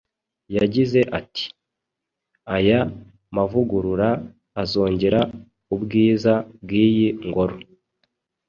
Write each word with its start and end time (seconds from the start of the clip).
Yagize 0.57 0.99
ati 1.19 1.45
“Aya 2.55 2.79
mavugurura 3.35 4.09
azongera 4.61 5.19
ubwiza 5.73 6.33
bw’iyi 6.61 7.07
ngoro 7.27 7.55